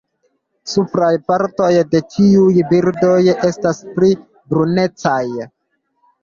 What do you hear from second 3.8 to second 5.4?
pli brunecaj.